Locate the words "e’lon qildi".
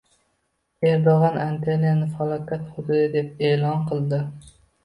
3.51-4.25